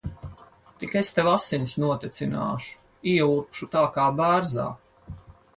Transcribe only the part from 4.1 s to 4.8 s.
bērzā.